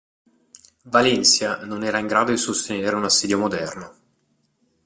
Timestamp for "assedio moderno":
3.03-3.95